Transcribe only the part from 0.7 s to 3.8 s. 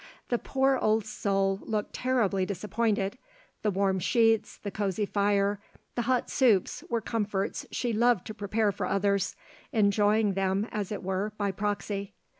old soul looked terribly disappointed; the